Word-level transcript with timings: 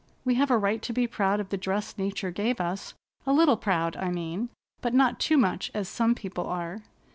We 0.25 0.33
have 0.33 0.49
a 0.49 0.57
right 0.57 0.81
to 0.81 0.93
be 0.93 1.05
proud 1.05 1.39
of 1.39 1.49
the 1.49 1.57
dress 1.57 1.95
nature 1.95 2.31
gave 2.31 2.59
us 2.59 2.95
a 3.27 3.31
little 3.31 3.55
proud, 3.55 3.95
I 3.95 4.09
mean, 4.09 4.49
but 4.81 4.95
not 4.95 5.19
too 5.19 5.37
much 5.37 5.69
as 5.75 5.87
some 5.87 6.15
people 6.15 6.47
are." 6.47 6.81